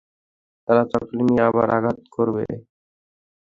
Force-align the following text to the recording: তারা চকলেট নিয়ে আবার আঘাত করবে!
তারা 0.67 0.83
চকলেট 0.91 1.21
নিয়ে 1.27 1.43
আবার 1.49 1.67
আঘাত 1.77 1.97
করবে! 2.15 2.43